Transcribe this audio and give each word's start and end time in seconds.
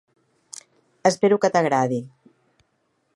Espero 1.11 1.39
que 1.43 1.53
t'agradi. 1.57 2.03